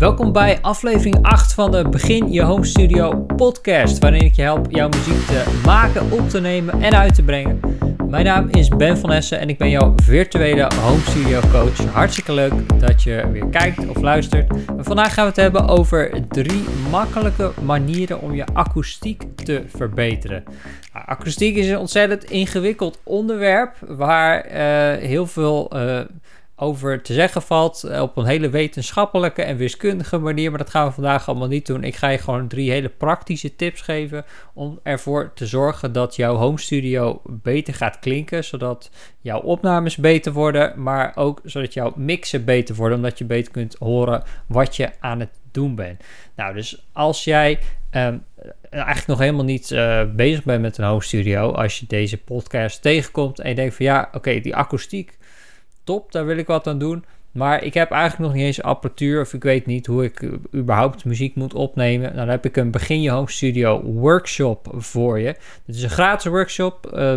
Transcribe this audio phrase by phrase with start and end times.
[0.00, 4.66] Welkom bij aflevering 8 van de Begin Je Home Studio podcast, waarin ik je help
[4.70, 7.60] jouw muziek te maken, op te nemen en uit te brengen.
[8.08, 11.84] Mijn naam is Ben van Essen en ik ben jouw virtuele home studio coach.
[11.84, 14.50] Hartstikke leuk dat je weer kijkt of luistert.
[14.76, 20.44] En vandaag gaan we het hebben over drie makkelijke manieren om je akoestiek te verbeteren.
[20.92, 26.00] Nou, akoestiek is een ontzettend ingewikkeld onderwerp waar uh, heel veel uh,
[26.60, 30.50] over te zeggen valt eh, op een hele wetenschappelijke en wiskundige manier.
[30.50, 31.84] Maar dat gaan we vandaag allemaal niet doen.
[31.84, 36.34] Ik ga je gewoon drie hele praktische tips geven om ervoor te zorgen dat jouw
[36.34, 38.44] home studio beter gaat klinken.
[38.44, 42.96] Zodat jouw opnames beter worden, maar ook zodat jouw mixen beter worden.
[42.96, 46.02] Omdat je beter kunt horen wat je aan het doen bent.
[46.36, 47.58] Nou, dus als jij
[47.90, 48.24] um,
[48.70, 52.82] eigenlijk nog helemaal niet uh, bezig bent met een home studio, als je deze podcast
[52.82, 55.18] tegenkomt en je denkt van ja, oké, die akoestiek
[55.90, 57.04] top, daar wil ik wat aan doen.
[57.30, 60.30] Maar ik heb eigenlijk nog niet eens apparatuur of ik weet niet hoe ik eh,
[60.54, 62.16] überhaupt muziek moet opnemen.
[62.16, 65.34] Dan heb ik een Begin Je Home Studio workshop voor je.
[65.64, 67.14] Dit is een gratis workshop uh,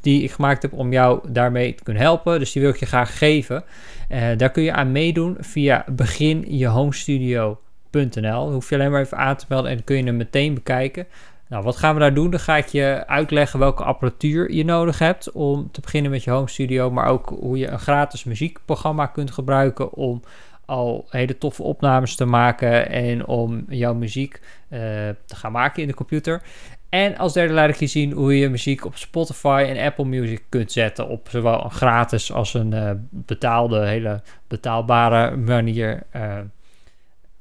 [0.00, 2.38] die ik gemaakt heb om jou daarmee te kunnen helpen.
[2.38, 3.64] Dus die wil ik je graag geven.
[4.10, 8.52] Uh, daar kun je aan meedoen via beginjehomestudio.nl.
[8.52, 11.06] Hoef je alleen maar even aan te melden en kun je hem meteen bekijken.
[11.54, 12.30] Nou, wat gaan we daar doen?
[12.30, 16.30] Dan ga ik je uitleggen welke apparatuur je nodig hebt om te beginnen met je
[16.30, 20.22] home studio, maar ook hoe je een gratis muziekprogramma kunt gebruiken om
[20.64, 24.80] al hele toffe opnames te maken en om jouw muziek uh,
[25.24, 26.42] te gaan maken in de computer.
[26.88, 30.42] En als derde laat ik je zien hoe je muziek op Spotify en Apple Music
[30.48, 36.02] kunt zetten op zowel een gratis als een uh, betaalde, hele betaalbare manier.
[36.16, 36.38] Uh,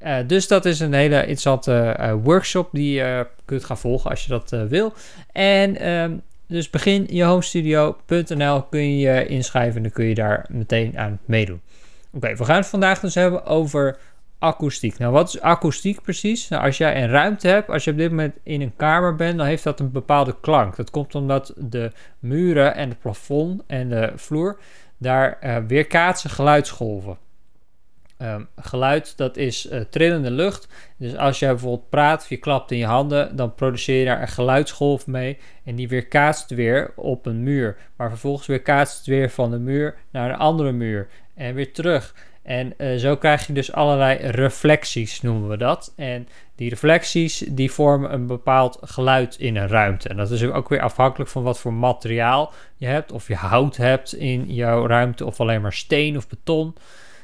[0.06, 4.23] uh, dus dat is een hele interessante uh, workshop die je kunt gaan volgen als
[4.23, 4.94] je dat uh, wil.
[5.32, 10.46] En um, dus begin je homestudio.nl kun je je inschrijven en dan kun je daar
[10.50, 11.62] meteen aan meedoen.
[12.14, 13.98] Oké, we gaan het vandaag dus hebben over
[14.40, 14.98] akoestiek.
[14.98, 16.48] Nou, wat is akoestiek precies?
[16.48, 19.38] Nou, als jij een ruimte hebt, als je op dit moment in een kamer bent,
[19.38, 20.76] dan heeft dat een bepaalde klank.
[20.76, 24.59] Dat komt omdat de muren en het plafond en de vloer
[24.97, 27.18] daar weerkaatsen geluidsgolven.
[28.23, 30.67] Um, geluid, dat is uh, trillende lucht.
[30.97, 34.22] Dus als jij bijvoorbeeld praat of je klapt in je handen, dan produceer je daar
[34.22, 35.38] een geluidsgolf mee.
[35.63, 37.78] En die weerkaatst weer op een muur.
[37.95, 41.07] Maar vervolgens weerkaatst het weer van de muur naar een andere muur.
[41.35, 42.16] En weer terug.
[42.44, 45.94] En uh, zo krijg je dus allerlei reflecties, noemen we dat.
[45.95, 50.09] En die reflecties die vormen een bepaald geluid in een ruimte.
[50.09, 53.12] En dat is ook weer afhankelijk van wat voor materiaal je hebt.
[53.12, 56.75] Of je hout hebt in jouw ruimte, of alleen maar steen of beton.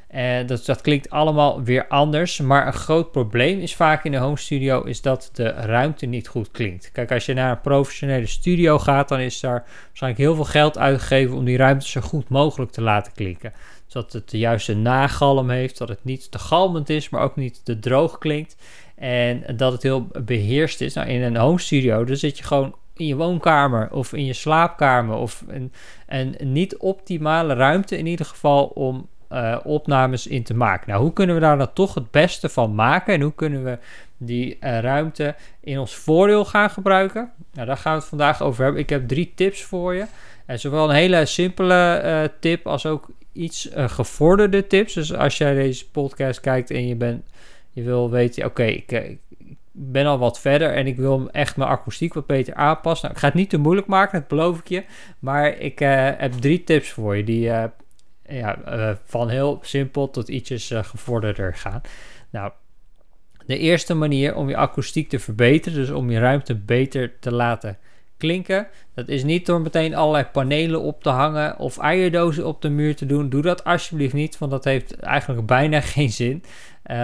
[0.09, 2.39] En dat, dat klinkt allemaal weer anders.
[2.39, 6.27] Maar een groot probleem is vaak in de home studio is dat de ruimte niet
[6.27, 6.91] goed klinkt.
[6.91, 10.77] Kijk, als je naar een professionele studio gaat, dan is daar waarschijnlijk heel veel geld
[10.77, 13.53] uitgegeven om die ruimte zo goed mogelijk te laten klinken.
[13.87, 17.65] Zodat het de juiste nagalm heeft, dat het niet te galmend is, maar ook niet
[17.65, 18.55] te droog klinkt.
[18.95, 20.93] En dat het heel beheerst is.
[20.93, 24.33] Nou, in een home studio, dan zit je gewoon in je woonkamer of in je
[24.33, 25.73] slaapkamer of een,
[26.07, 30.89] een niet optimale ruimte in ieder geval om uh, opnames in te maken.
[30.89, 33.77] Nou, hoe kunnen we daar dan toch het beste van maken en hoe kunnen we
[34.17, 37.31] die uh, ruimte in ons voordeel gaan gebruiken?
[37.53, 38.81] Nou, daar gaan we het vandaag over hebben.
[38.81, 40.05] Ik heb drie tips voor je.
[40.45, 44.93] En zowel een hele simpele uh, tip als ook iets gevorderde tips.
[44.93, 47.23] Dus als jij deze podcast kijkt en je, bent,
[47.71, 49.17] je wil weten, oké, ik,
[49.71, 53.01] ben al wat verder en ik wil echt mijn akoestiek wat beter aanpassen.
[53.07, 54.83] Nou, ik ga het niet te moeilijk maken, dat beloof ik je.
[55.19, 57.51] Maar ik heb drie tips voor je die
[58.29, 61.81] ja, uh, van heel simpel tot ietsjes uh, gevorderder gaan.
[62.29, 62.51] Nou,
[63.45, 67.77] de eerste manier om je akoestiek te verbeteren, dus om je ruimte beter te laten
[68.17, 72.69] klinken, dat is niet door meteen allerlei panelen op te hangen of eierdozen op de
[72.69, 73.29] muur te doen.
[73.29, 76.43] Doe dat alsjeblieft niet, want dat heeft eigenlijk bijna geen zin.
[76.91, 76.97] Uh,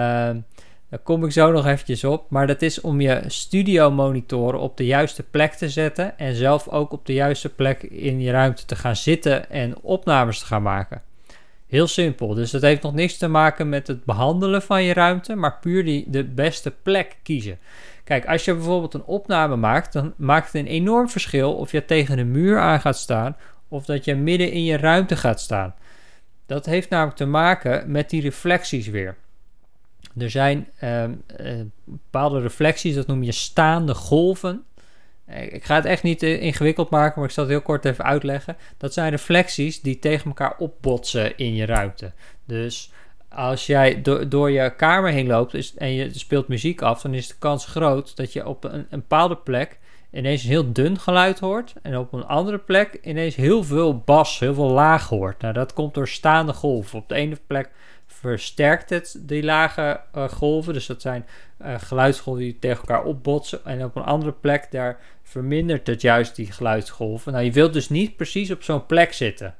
[0.88, 2.30] daar kom ik zo nog eventjes op.
[2.30, 6.18] Maar dat is om je studio monitoren op de juiste plek te zetten.
[6.18, 10.38] En zelf ook op de juiste plek in je ruimte te gaan zitten en opnames
[10.38, 11.02] te gaan maken.
[11.66, 12.34] Heel simpel.
[12.34, 15.84] Dus dat heeft nog niks te maken met het behandelen van je ruimte, maar puur
[15.84, 17.58] die, de beste plek kiezen.
[18.04, 21.84] Kijk, als je bijvoorbeeld een opname maakt, dan maakt het een enorm verschil of je
[21.84, 23.36] tegen een muur aan gaat staan
[23.68, 25.74] of dat je midden in je ruimte gaat staan.
[26.46, 29.16] Dat heeft namelijk te maken met die reflecties weer.
[30.16, 31.04] Er zijn uh,
[31.84, 34.64] bepaalde reflecties, dat noem je staande golven.
[35.26, 38.04] Ik ga het echt niet eh, ingewikkeld maken, maar ik zal het heel kort even
[38.04, 38.56] uitleggen.
[38.76, 42.12] Dat zijn reflecties die tegen elkaar opbotsen in je ruimte.
[42.44, 42.92] Dus
[43.28, 47.28] als jij do door je kamer heen loopt en je speelt muziek af, dan is
[47.28, 49.78] de kans groot dat je op een, een bepaalde plek
[50.12, 51.74] ineens een heel dun geluid hoort.
[51.82, 55.40] En op een andere plek ineens heel veel bas, heel veel laag hoort.
[55.40, 56.98] Nou, dat komt door staande golven.
[56.98, 57.70] Op de ene plek
[58.20, 60.72] versterkt het die lage uh, golven.
[60.72, 61.26] Dus dat zijn
[61.62, 63.64] uh, geluidsgolven die tegen elkaar opbotsen.
[63.64, 67.32] En op een andere plek, daar vermindert het juist die geluidsgolven.
[67.32, 69.54] Nou, je wilt dus niet precies op zo'n plek zitten.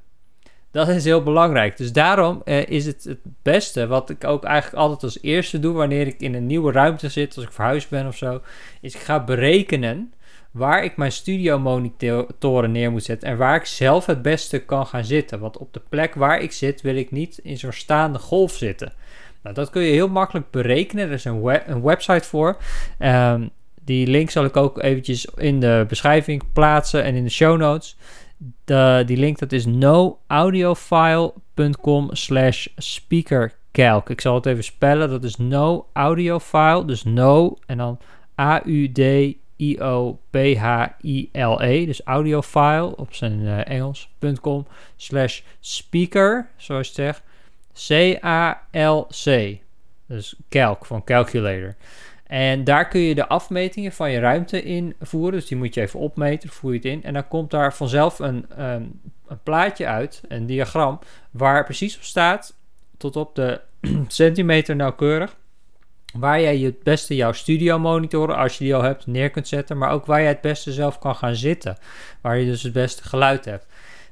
[0.70, 1.76] Dat is heel belangrijk.
[1.76, 5.74] Dus daarom uh, is het het beste, wat ik ook eigenlijk altijd als eerste doe
[5.74, 8.40] wanneer ik in een nieuwe ruimte zit, als ik verhuisd ben of zo,
[8.80, 10.12] is ik ga berekenen
[10.56, 14.86] waar ik mijn studio monitoren neer moet zetten en waar ik zelf het beste kan
[14.86, 15.40] gaan zitten.
[15.40, 18.92] Want op de plek waar ik zit wil ik niet in zo'n staande golf zitten.
[19.42, 21.06] Nou, dat kun je heel makkelijk berekenen.
[21.06, 22.56] Er is een, een website voor.
[22.98, 23.50] Um,
[23.84, 27.96] die link zal ik ook eventjes in de beschrijving plaatsen en in de show notes.
[28.64, 34.10] De, die link dat is noaudiofile.com slash speakercalc.
[34.10, 35.08] Ik zal het even spellen.
[35.08, 36.84] Dat is no audiofile.
[36.84, 37.98] Dus no en dan
[38.40, 41.06] A-U-D I-O-P-H-I-L-E,
[41.86, 44.66] dus audiofile op zijn uh, Engels.com
[44.96, 47.22] slash speaker, zoals je zegt,
[47.88, 49.58] C-A-L-C,
[50.06, 51.74] dus calc van calculator.
[52.26, 56.00] En daar kun je de afmetingen van je ruimte invoeren, dus die moet je even
[56.00, 57.02] opmeten, voer je het in.
[57.02, 59.00] En dan komt daar vanzelf een, een
[59.42, 60.98] plaatje uit, een diagram,
[61.30, 62.54] waar precies op staat,
[62.96, 63.60] tot op de
[64.08, 65.36] centimeter nauwkeurig
[66.18, 69.78] waar jij het beste jouw studio monitoren, als je die al hebt, neer kunt zetten,
[69.78, 71.76] maar ook waar jij het beste zelf kan gaan zitten,
[72.20, 73.66] waar je dus het beste geluid hebt.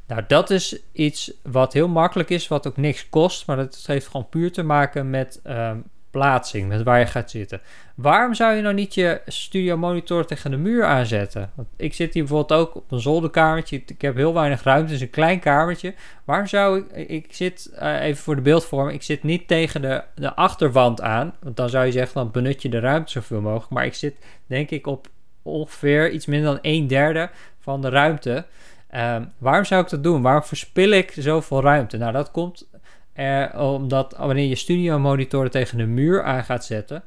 [0.06, 4.06] Nou, dat is iets wat heel makkelijk is, wat ook niks kost, maar dat heeft
[4.06, 5.84] gewoon puur te maken met um,
[6.14, 7.60] plaatsing, met waar je gaat zitten.
[7.94, 11.50] Waarom zou je nou niet je studio monitor tegen de muur aanzetten?
[11.54, 13.82] Want ik zit hier bijvoorbeeld ook op een zolderkamertje.
[13.86, 15.94] Ik heb heel weinig ruimte, is een klein kamertje.
[16.24, 17.08] Waarom zou ik...
[17.08, 21.34] Ik zit, uh, even voor de beeldvorming, ik zit niet tegen de, de achterwand aan.
[21.40, 23.70] Want dan zou je zeggen, dan benut je de ruimte zoveel mogelijk.
[23.70, 24.16] Maar ik zit
[24.46, 25.06] denk ik op
[25.42, 27.30] ongeveer iets minder dan een derde
[27.60, 28.44] van de ruimte.
[28.94, 30.22] Um, waarom zou ik dat doen?
[30.22, 31.96] Waarom verspil ik zoveel ruimte?
[31.96, 32.66] Nou, dat komt
[33.14, 37.04] er, omdat wanneer je studio monitoren tegen de muur aan gaat zetten,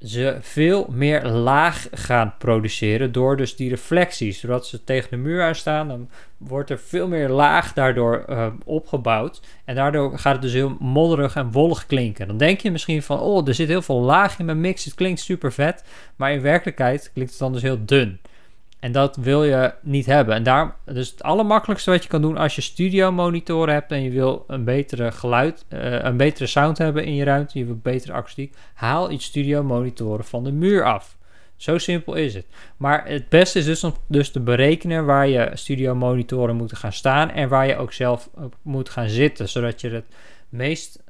[0.00, 4.40] ze veel meer laag gaan produceren door dus die reflecties.
[4.40, 8.46] Doordat ze tegen de muur aan staan, dan wordt er veel meer laag daardoor uh,
[8.64, 9.40] opgebouwd.
[9.64, 12.26] En daardoor gaat het dus heel modderig en wollig klinken.
[12.26, 14.94] Dan denk je misschien van, oh, er zit heel veel laag in mijn mix, het
[14.94, 15.84] klinkt super vet.
[16.16, 18.20] Maar in werkelijkheid klinkt het dan dus heel dun.
[18.78, 20.34] En dat wil je niet hebben.
[20.34, 24.02] En daarom, dus het allermakkelijkste wat je kan doen als je studio monitoren hebt en
[24.02, 27.78] je wil een betere geluid, uh, een betere sound hebben in je ruimte, je wil
[27.82, 31.16] betere akoestiek, haal iets studio monitoren van de muur af.
[31.56, 32.46] Zo simpel is het.
[32.76, 36.92] Maar het beste is dus om dus te berekenen waar je studio monitoren moeten gaan
[36.92, 38.30] staan en waar je ook zelf
[38.62, 40.04] moet gaan zitten, zodat je het
[40.48, 41.02] meest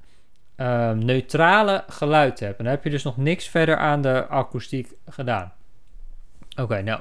[0.56, 2.58] uh, neutrale geluid hebt.
[2.58, 5.52] En dan heb je dus nog niks verder aan de akoestiek gedaan.
[6.60, 7.00] Oké, nou.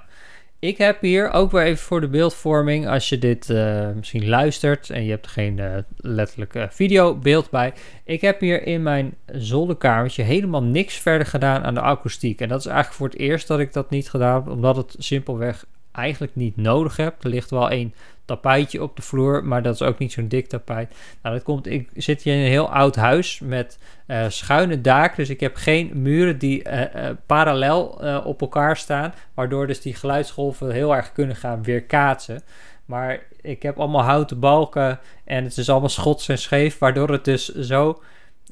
[0.60, 4.90] Ik heb hier ook weer even voor de beeldvorming, als je dit uh, misschien luistert
[4.90, 7.74] en je hebt geen uh, letterlijk uh, videobeeld bij.
[8.04, 12.42] Ik heb hier in mijn zolderkamertje helemaal niks verder gedaan aan de akoestiek.
[12.42, 14.96] En dat is eigenlijk voor het eerst dat ik dat niet gedaan heb, omdat het
[14.98, 17.24] simpelweg eigenlijk niet nodig heb.
[17.24, 17.94] Er ligt wel één
[18.28, 20.96] tapijtje op de vloer, maar dat is ook niet zo'n dik tapijt.
[21.22, 25.18] Nou, dat komt, ik zit hier in een heel oud huis met uh, schuine daken,
[25.18, 27.86] dus ik heb geen muren die uh, uh, parallel
[28.26, 32.42] op elkaar staan, waardoor dus die geluidsgolven heel erg kunnen gaan weerkaatsen.
[32.86, 37.26] Maar ik heb allemaal houten balken en het is allemaal schots en scheef, waardoor het
[37.26, 38.02] dus zo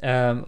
[0.01, 0.44] um,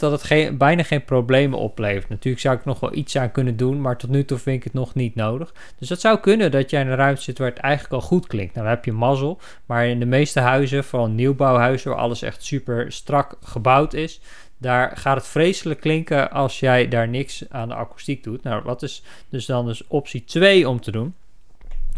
[0.00, 2.08] dat het geen, bijna geen problemen oplevert.
[2.08, 4.64] Natuurlijk zou ik nog wel iets aan kunnen doen, maar tot nu toe vind ik
[4.64, 5.54] het nog niet nodig.
[5.78, 8.26] Dus dat zou kunnen dat jij in een ruimte zit waar het eigenlijk al goed
[8.26, 8.54] klinkt.
[8.54, 9.40] Nou, dan heb je mazzel.
[9.66, 14.20] Maar in de meeste huizen, vooral nieuwbouwhuizen waar alles echt super strak gebouwd is,
[14.58, 18.42] daar gaat het vreselijk klinken als jij daar niks aan de akoestiek doet.
[18.42, 21.14] Nou, wat is dus dan dus optie 2 om te doen?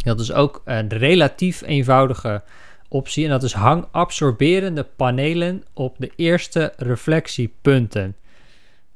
[0.05, 2.43] Dat is ook een relatief eenvoudige
[2.91, 3.25] optie.
[3.25, 8.17] En dat is hang absorberende panelen op de eerste reflectiepunten.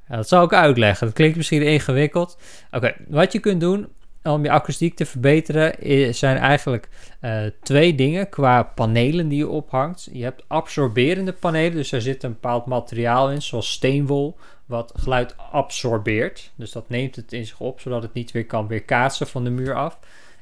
[0.09, 1.07] dat zal ik uitleggen.
[1.07, 2.39] Dat klinkt misschien ingewikkeld.
[2.71, 3.89] Oké, wat je kunt doen
[4.23, 5.75] om je akoestiek te verbeteren
[6.15, 6.89] zijn eigenlijk
[7.21, 10.09] uh, twee dingen qua panelen die je ophangt.
[10.13, 14.37] Je hebt absorberende panelen, dus daar zit een bepaald materiaal in, zoals steenwol,
[14.67, 16.53] wat geluid absorbeert.
[16.55, 19.51] Dus dat neemt het in zich op, zodat het niet weer kan weerkaatsen van de
[19.51, 19.99] muur af.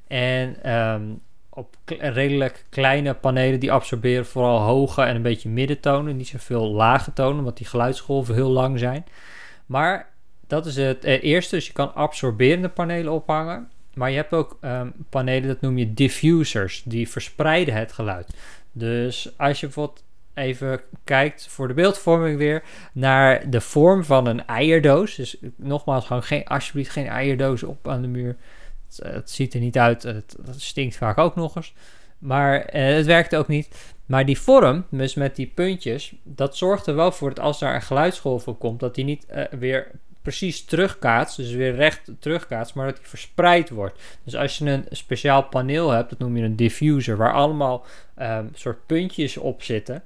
[0.06, 1.20] En um,
[1.54, 7.12] op redelijk kleine panelen die absorberen vooral hoge en een beetje middentonen, niet zoveel lage
[7.12, 9.04] tonen, omdat die geluidsgolven heel lang zijn.
[9.66, 10.08] Maar
[10.46, 13.68] dat is het eh, eerste, dus je kan absorberende panelen ophangen.
[13.94, 18.34] Maar je hebt ook um, panelen, dat noem je diffusers, die verspreiden het geluid.
[18.72, 20.04] Dus als je bijvoorbeeld
[20.34, 25.14] even kijkt voor de beeldvorming weer naar de vorm van een eierdoos.
[25.14, 28.36] Dus nogmaals, gewoon geen, alsjeblieft geen eierdoos op aan de muur.
[29.02, 30.02] Het, ziet er niet uit.
[30.02, 31.74] Het, stinkt vaak ook nog eens.
[32.18, 33.94] Maar uh, het werkt ook niet.
[34.06, 37.74] Maar die vorm, dus met die puntjes, dat zorgt er wel voor dat als daar
[37.74, 39.90] een geluidsgolf op komt, dat die niet uh, weer
[40.22, 44.00] precies terugkaatst, dus weer recht terugkaatst, maar dat die verspreid wordt.
[44.24, 47.84] Dus als je een speciaal paneel hebt, dat noem je een diffuser, waar allemaal
[48.20, 50.04] um, soort puntjes op zitten,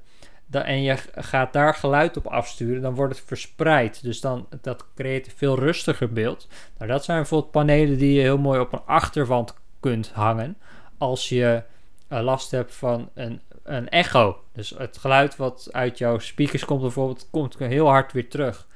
[0.50, 4.02] en je gaat daar geluid op afsturen, dan wordt het verspreid.
[4.02, 6.48] Dus dan, dat creëert een veel rustiger beeld.
[6.78, 10.56] Nou, dat zijn bijvoorbeeld panelen die je heel mooi op een achterwand kunt hangen,
[10.98, 11.62] als je
[12.08, 14.40] uh, last hebt van een, een echo.
[14.52, 18.66] Dus het geluid wat uit jouw speakers komt bijvoorbeeld, komt heel hard weer terug.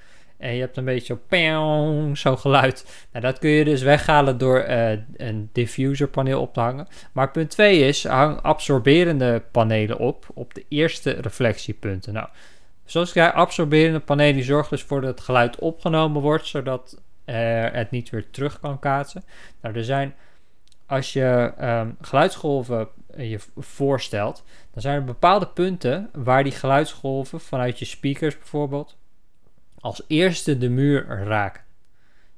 [0.40, 3.06] En je hebt een beetje zo zo geluid.
[3.12, 6.88] Nou, dat kun je dus weghalen door uh, een diffuser paneel op te hangen.
[7.12, 12.12] Maar punt 2 is, hang absorberende panelen op, op de eerste reflectiepunten.
[12.12, 12.28] Nou,
[12.84, 17.34] zoals ik absorberende panelen die zorgen dus voor dat het geluid opgenomen wordt, zodat uh,
[17.72, 19.24] het niet weer terug kan kaatsen.
[19.60, 20.14] Nou, er zijn,
[20.86, 27.78] als je um, geluidsgolven je voorstelt, dan zijn er bepaalde punten waar die geluidsgolven vanuit
[27.78, 28.98] je speakers bijvoorbeeld
[29.80, 31.62] als eerste de muur raken.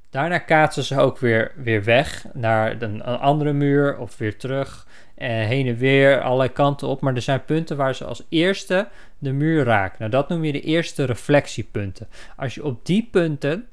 [0.09, 4.87] Daarna kaatsen ze ook weer, weer weg naar een, andere muur of weer terug.
[5.15, 7.01] En eh, heen en weer, allerlei kanten op.
[7.01, 9.95] Maar er zijn punten waar ze als eerste de muur raken.
[9.99, 12.07] Nou, dat noem je de eerste reflectiepunten.
[12.35, 13.67] Als je op die punten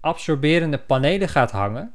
[0.00, 1.94] absorberende panelen gaat hangen.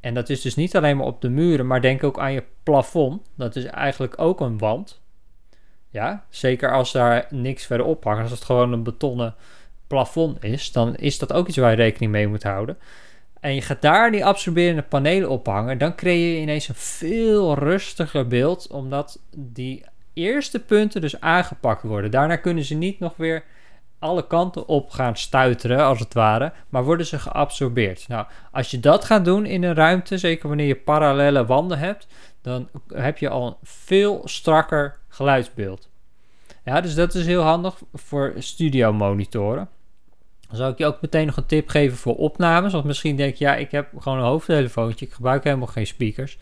[0.00, 2.44] En dat is dus niet alleen maar op de muren, maar denk ook aan je
[2.62, 3.26] plafond.
[3.34, 5.00] Dat is eigenlijk ook een wand.
[5.90, 8.22] Ja, zeker als daar niks verder op hangt.
[8.22, 9.34] Als het gewoon een betonnen
[9.90, 12.78] plafond is, dan is dat ook iets waar je rekening mee moet houden.
[13.40, 18.26] En je gaat daar die absorberende panelen ophangen, dan creëer je ineens een veel rustiger
[18.26, 22.10] beeld, omdat die eerste punten dus aangepakt worden.
[22.10, 23.44] Daarna kunnen ze niet nog weer
[23.98, 28.08] alle kanten op gaan stuiteren, als het ware, maar worden ze geabsorbeerd.
[28.08, 32.06] Nou, als je dat gaat doen in een ruimte, zeker wanneer je parallele wanden hebt,
[32.42, 35.88] dan heb je al een veel strakker geluidsbeeld.
[36.64, 39.68] Ja, dus dat is heel handig voor studio monitoren.
[40.52, 42.72] Zou ik je ook meteen nog een tip geven voor opnames.
[42.72, 45.06] Want misschien denk je, ja, ik heb gewoon een hoofdtelefoontje.
[45.06, 46.38] Ik gebruik helemaal geen speakers.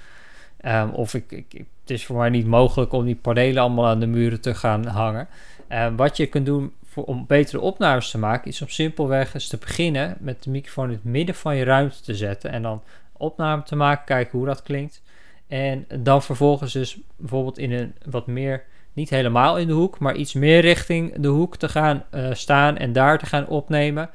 [0.65, 4.01] Um, of ik, ik, het is voor mij niet mogelijk om die panelen allemaal aan
[4.01, 5.29] de muren te gaan hangen.
[5.69, 9.49] Um, wat je kunt doen voor, om betere opnames te maken, is om simpelweg eens
[9.49, 12.51] te beginnen met de microfoon in het midden van je ruimte te zetten.
[12.51, 12.83] En dan
[13.17, 15.03] opname te maken, kijken hoe dat klinkt.
[15.47, 18.65] En dan vervolgens dus bijvoorbeeld in een wat meer
[18.99, 22.77] niet helemaal in de hoek, maar iets meer richting de hoek te gaan uh, staan
[22.77, 24.11] en daar te gaan opnemen.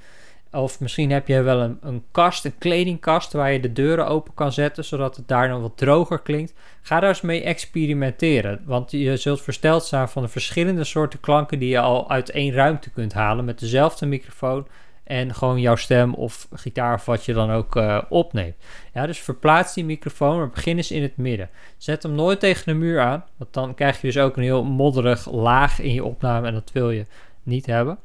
[0.51, 4.33] Of misschien heb je wel een, een kast, een kledingkast, waar je de deuren open
[4.33, 6.53] kan zetten, zodat het daar dan wat droger klinkt.
[6.81, 11.59] Ga daar eens mee experimenteren, want je zult versteld staan van de verschillende soorten klanken
[11.59, 14.67] die je al uit één ruimte kunt halen met dezelfde microfoon
[15.03, 18.55] en gewoon jouw stem of gitaar of wat je dan ook uh, opneemt.
[18.93, 21.49] Ja, dus verplaats die microfoon, maar begin eens in het midden.
[21.77, 24.63] Zet hem nooit tegen de muur aan, want dan krijg je dus ook een heel
[24.63, 27.05] modderig laag in je opname en dat wil je
[27.43, 27.97] niet hebben.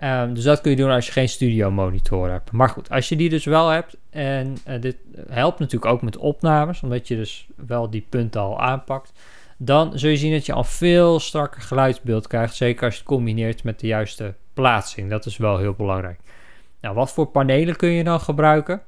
[0.00, 2.52] Um, dus dat kun je doen als je geen studio monitor hebt.
[2.52, 4.96] Maar goed, als je die dus wel hebt, en uh, dit
[5.28, 9.12] helpt natuurlijk ook met opnames, omdat je dus wel die punten al aanpakt,
[9.56, 12.54] dan zul je zien dat je al veel strakker geluidsbeeld krijgt.
[12.54, 15.10] Zeker als je het combineert met de juiste plaatsing.
[15.10, 16.20] Dat is wel heel belangrijk.
[16.80, 18.82] Nou, wat voor panelen kun je dan gebruiken?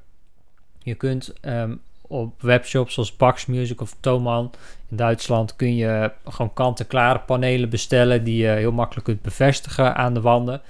[0.79, 4.51] Je kunt um, op webshops zoals Bax Music of Thomann
[4.89, 10.13] in Duitsland kun je gewoon kant-en-klare panelen bestellen die je heel makkelijk kunt bevestigen aan
[10.13, 10.61] de wanden.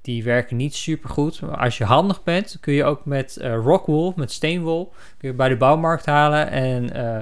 [0.00, 1.40] Die werken niet super goed.
[1.40, 5.34] Maar als je handig bent, kun je ook met uh, rockwool, met steenwol, kun je
[5.34, 7.18] bij de bouwmarkt halen en uh,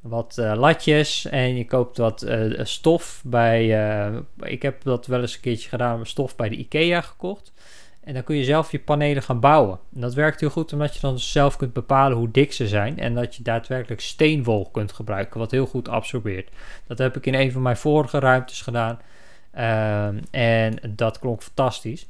[0.00, 3.66] wat uh, latjes en je koopt wat uh, stof bij.
[4.42, 7.52] Ik heb dat wel eens een keertje gedaan, stof bij de IKEA gekocht.
[8.00, 9.78] En dan kun je zelf je panelen gaan bouwen.
[9.94, 12.98] En dat werkt heel goed omdat je dan zelf kunt bepalen hoe dik ze zijn.
[12.98, 16.50] En dat je daadwerkelijk steenwol kunt gebruiken, wat heel goed absorbeert.
[16.86, 18.98] Dat heb ik in een van mijn vorige ruimtes gedaan.
[19.50, 22.06] Ehm, en dat klonk fantastisch.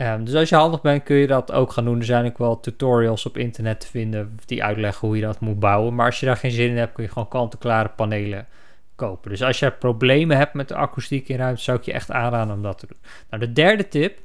[0.00, 1.98] Um, dus als je handig bent, kun je dat ook gaan doen.
[1.98, 5.60] Er zijn ook wel tutorials op internet te vinden die uitleggen hoe je dat moet
[5.60, 5.94] bouwen.
[5.94, 8.46] Maar als je daar geen zin in hebt, kun je gewoon kant-en-klare panelen
[8.94, 9.30] kopen.
[9.30, 12.54] Dus als je problemen hebt met de akoestiek in ruimte, zou ik je echt aanraden
[12.54, 12.98] om dat te doen.
[13.30, 14.18] Nou, de derde tip.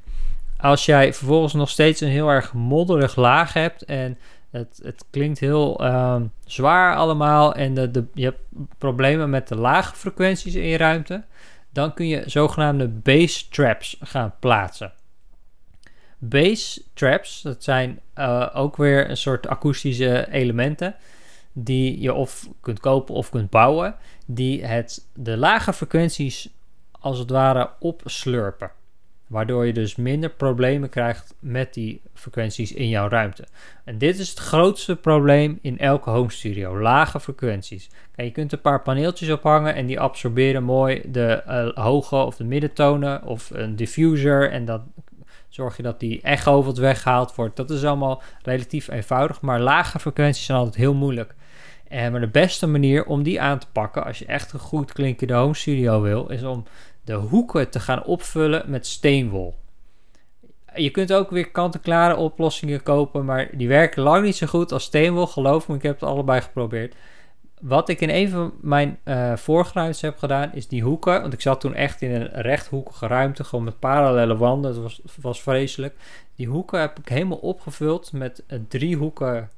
[0.56, 4.18] Als jij vervolgens nog steeds een heel erg modderig laag hebt en
[4.50, 8.40] het, het klinkt heel um, zwaar allemaal en de, je hebt
[8.78, 11.24] problemen met de lage frequenties in je ruimte,
[11.70, 14.92] dan kun je zogenaamde bass traps gaan plaatsen.
[16.24, 20.94] Bass traps, dat zijn uh, ook weer een soort akoestische elementen
[21.52, 23.94] die je of kunt kopen of kunt bouwen,
[24.26, 26.48] die het, de lage frequenties
[26.90, 28.70] als het ware opslurpen.
[29.26, 33.44] Waardoor je dus minder problemen krijgt met die frequenties in jouw ruimte.
[33.84, 37.90] En dit is het grootste probleem in elke home studio: lage frequenties.
[38.14, 42.36] Kijk, je kunt een paar paneeltjes ophangen en die absorberen mooi de uh, hoge of
[42.36, 44.50] de middentonen of een diffuser.
[44.50, 44.80] En dat
[45.54, 47.56] zorg je dat die echo wat weggehaald wordt.
[47.56, 51.34] Dat is allemaal relatief eenvoudig, maar lage frequenties zijn altijd heel moeilijk.
[51.88, 54.92] En maar de beste manier om die aan te pakken, als je echt een goed
[54.92, 56.64] klinkende home studio wil, is om
[57.04, 59.54] de hoeken te gaan opvullen met steenwol.
[60.74, 64.84] Je kunt ook weer kant-en-klare oplossingen kopen, maar die werken lang niet zo goed als
[64.84, 65.26] steenwol.
[65.26, 66.94] Geloof me, ik heb het allebei geprobeerd.
[67.62, 69.32] Wat ik in een van mijn uh,
[70.00, 71.20] heb gedaan, is die hoeken.
[71.20, 74.70] Want ik zat toen echt in een rechthoekige ruimte, gewoon met parallele wanden.
[74.70, 75.94] Het was, was vreselijk.
[76.34, 79.50] Die hoeken heb ik helemaal opgevuld met uh, drie hoeken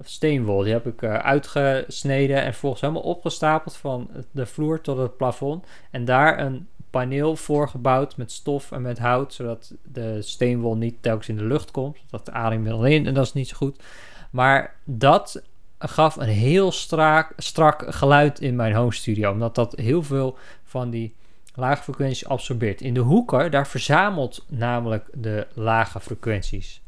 [0.00, 0.62] steenwol.
[0.62, 5.66] Die heb ik uh, uitgesneden en volgens helemaal opgestapeld van de vloer tot het plafond.
[5.90, 11.28] En daar een paneel voorgebouwd met stof en met hout, zodat de steenwol niet telkens
[11.28, 11.98] in de lucht komt.
[12.10, 13.82] Dat ademmiddel in en dat is niet zo goed.
[14.30, 15.42] Maar dat
[15.88, 20.90] gaf een heel strak, strak geluid in mijn home studio, omdat dat heel veel van
[20.90, 21.14] die
[21.54, 22.80] lage frequenties absorbeert.
[22.80, 26.82] In de hoeken, daar verzamelt namelijk de lage frequenties.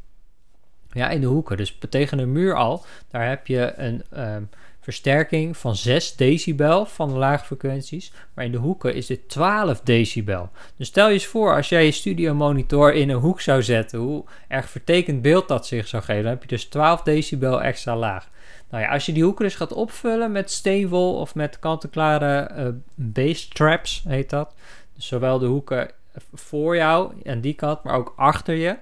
[0.91, 1.57] Ja, in de hoeken.
[1.57, 4.43] Dus tegen de muur al, daar heb je een ehm,
[4.79, 8.11] versterking van 6 decibel van de lage frequenties.
[8.33, 10.49] Maar in de hoeken is dit 12 decibel.
[10.77, 13.99] Dus stel je eens voor, als jij je studio monitor in een hoek zou zetten,
[13.99, 16.23] hoe erg vertekend beeld dat zich zou geven.
[16.23, 18.29] Dan heb je dus 12 decibel extra laag.
[18.69, 22.67] Nou ja, als je die hoeken dus gaat opvullen met steenwol of met kant-en-klare uh,
[22.95, 24.53] base traps, heet dat.
[24.95, 25.89] Dus zowel de hoeken
[26.33, 28.77] voor jou en die kant, maar ook achter je.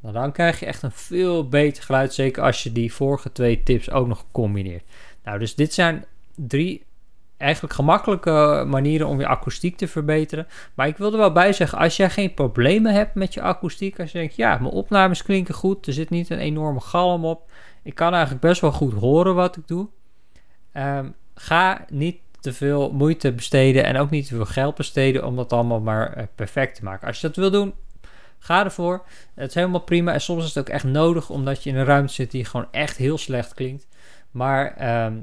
[0.00, 3.62] Nou, dan krijg je echt een veel beter geluid, zeker als je die vorige twee
[3.62, 4.84] tips ook nog combineert.
[5.24, 6.04] Nou, dus dit zijn
[6.34, 6.84] drie
[7.36, 10.46] eigenlijk gemakkelijke manieren om je akoestiek te verbeteren.
[10.74, 14.00] Maar ik wil er wel bij zeggen, als jij geen problemen hebt met je akoestiek,
[14.00, 17.49] als je denkt, ja, mijn opnames klinken goed, er zit niet een enorme galm op,
[17.82, 19.88] ik kan eigenlijk best wel goed horen wat ik doe.
[20.72, 25.36] Ehm, ga niet te veel moeite besteden en ook niet te veel geld besteden om
[25.36, 27.06] dat allemaal maar eh, perfect te maken.
[27.06, 27.74] Als je dat wil doen,
[28.38, 29.04] ga ervoor.
[29.34, 31.84] Het is helemaal prima en soms is het ook echt nodig omdat je in een
[31.84, 33.86] ruimte zit die gewoon echt heel slecht klinkt.
[34.30, 35.18] Maar ehm,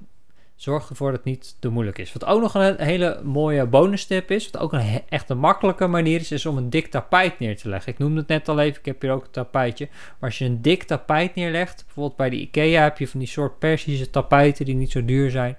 [0.57, 2.13] zorg ervoor dat het niet te moeilijk is.
[2.13, 5.87] Wat ook nog een hele mooie bonus tip is, wat ook een echt een makkelijke
[5.87, 7.91] manier is, is om een dik tapijt neer te leggen.
[7.91, 9.87] Ik noemde het net al even, ik heb hier ook een tapijtje.
[9.91, 13.29] Maar als je een dik tapijt neerlegt, bijvoorbeeld bij de IKEA heb je van die
[13.29, 15.57] soort Persische tapijten die niet zo duur zijn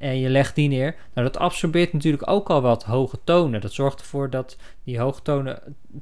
[0.00, 0.94] en je legt die neer.
[1.14, 3.60] Nou, dat absorbeert natuurlijk ook al wat hoge tonen.
[3.60, 5.58] Dat zorgt ervoor dat die hoge tonen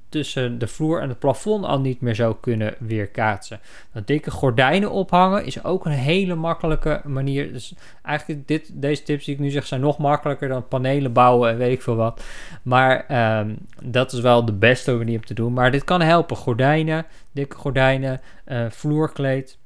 [0.09, 3.61] tussen de vloer en het plafond al niet meer zou kunnen weerkaatsen.
[4.05, 7.53] Dikke gordijnen ophangen is ook een hele makkelijke manier.
[7.53, 11.51] Dus eigenlijk dit, deze tips die ik nu zeg zijn nog makkelijker dan panelen bouwen
[11.51, 12.25] en weet ik veel wat.
[12.63, 15.53] Maar ehm, dat is wel de beste manier om te doen.
[15.53, 16.37] Maar dit kan helpen.
[16.37, 19.59] Gordijnen, dikke gordijnen, uh, vloerkleed.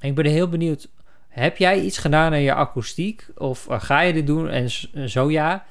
[0.00, 0.88] Ik ben heel benieuwd
[1.34, 3.26] heb jij iets gedaan aan je akoestiek?
[3.36, 4.48] Of uh, ga je dit doen?
[4.48, 4.70] En
[5.08, 5.64] zo ja,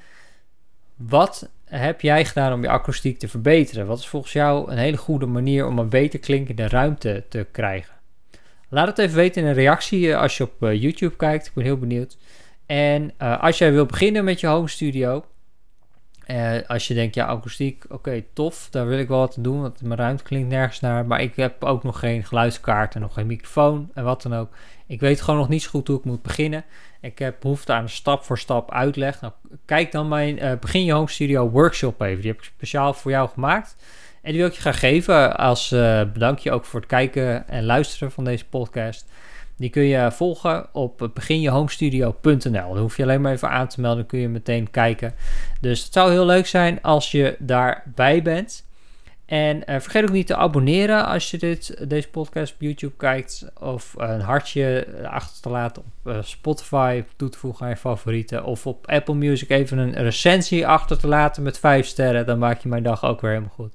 [0.96, 3.86] wat heb jij gedaan om je akoestiek te verbeteren?
[3.86, 7.94] Wat is volgens jou een hele goede manier om een beter klinkende ruimte te krijgen?
[8.70, 11.48] Laat het even weten in een reactie uh, als je op uh, YouTube kijkt.
[11.48, 12.18] Ik ben heel benieuwd.
[12.66, 15.26] En als jij wil beginnen met je home studio,
[16.68, 20.00] als je denkt, ja, akoestiek, oké, tof, daar wil ik wel wat doen, want mijn
[20.00, 21.06] ruimte klinkt nergens naar.
[21.06, 24.50] Maar ik heb ook nog geen geluidskaart en nog geen microfoon en wat dan ook.
[24.88, 26.64] Ik weet gewoon nog niet zo goed hoe ik moet beginnen.
[27.02, 29.22] Ik heb behoefte aan een stap voor stap uitleg.
[29.22, 29.34] Nou,
[29.66, 32.22] kijk dan mijn uh, Begin Je Home Studio workshop even.
[32.22, 33.76] Die heb ik speciaal voor jou gemaakt.
[34.22, 37.66] En die wil ik je graag geven als uh, bedankje ook voor het kijken en
[37.66, 39.06] luisteren van deze podcast.
[39.58, 42.74] Die kun je volgen op beginjehomestudio.nl.
[42.74, 45.14] Dan hoef je alleen maar even aan te melden, dan kun je meteen kijken.
[45.62, 48.66] Dus het zou heel leuk zijn als je daarbij bent.
[49.34, 53.46] En uh, vergeet ook niet te abonneren als je dit, deze podcast op YouTube kijkt.
[53.60, 58.44] Of een hartje achter te laten op uh, Spotify, toe te voegen aan je favorieten.
[58.44, 62.26] Of op Apple Music even een recensie achter te laten met 5 sterren.
[62.26, 63.74] Dan maak je mijn dag ook weer helemaal goed.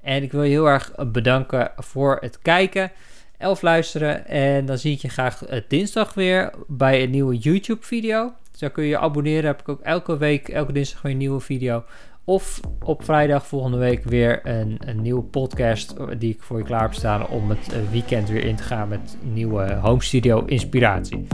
[0.00, 2.92] En ik wil je heel erg bedanken voor het kijken.
[3.36, 4.26] 11 luisteren.
[4.26, 8.32] En dan zie ik je graag dinsdag weer bij een nieuwe YouTube video.
[8.58, 9.44] Dan kun je je abonneren.
[9.44, 11.84] Heb ik ook elke week, elke dinsdag weer een nieuwe video.
[12.28, 16.82] Of op vrijdag volgende week weer een, een nieuwe podcast die ik voor je klaar
[16.82, 21.26] heb staan om het eh, weekend weer in te gaan met nieuwe home studio inspiratie.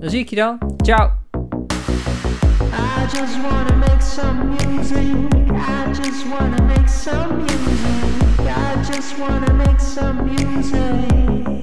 [0.00, 0.58] Dan zie ik je dan.
[0.76, 1.10] Ciao!
[2.72, 3.38] I just
[9.52, 11.59] make some music.